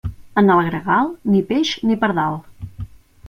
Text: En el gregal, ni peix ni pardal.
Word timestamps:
En 0.41 0.47
el 0.53 0.61
gregal, 0.69 1.11
ni 1.33 1.43
peix 1.51 1.75
ni 1.91 1.99
pardal. 2.05 2.41